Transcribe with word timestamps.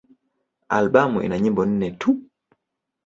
Albamu 0.77 1.17
ina 1.25 1.37
nyimbo 1.39 1.61
nne 1.69 1.87
tu. 1.99 2.11